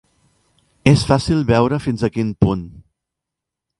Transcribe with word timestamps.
És 0.93 1.03
fàcil 1.11 1.45
veure 1.51 1.79
fins 1.85 2.07
a 2.09 2.13
quin 2.17 2.35
punt. 2.47 2.65